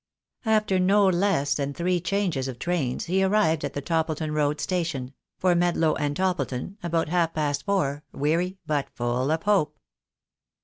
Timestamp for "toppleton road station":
3.83-5.13